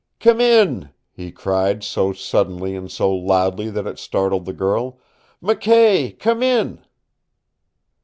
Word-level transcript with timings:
"Come 0.19 0.41
in," 0.41 0.89
he 1.11 1.31
cried, 1.31 1.83
so 1.83 2.11
suddenly 2.11 2.75
and 2.75 2.91
so 2.91 3.13
loudly 3.15 3.69
that 3.69 3.85
it 3.85 3.99
startled 3.99 4.45
the 4.45 4.51
girl. 4.51 4.97
"McKay, 5.43 6.17
come 6.17 6.41
in!" 6.41 6.83